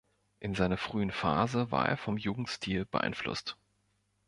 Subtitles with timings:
[0.39, 3.55] In seiner frühen Phase war er vom Jugendstil beeinflusst.